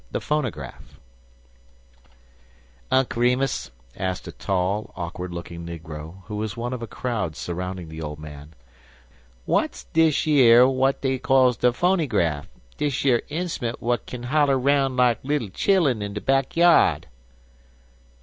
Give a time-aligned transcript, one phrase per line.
[0.09, 0.99] THE PHONOGRAPH
[2.89, 7.87] "UNC REMUS," asked a tall, awkward looking negro, who was one of a crowd surrounding
[7.87, 8.55] the old man,
[9.45, 14.95] "w'at's dish 'ere w'at dey calls de fonygraf dish yer inst'ument w'at kin holler 'roun'
[14.95, 17.05] like little chillun in de back yard?"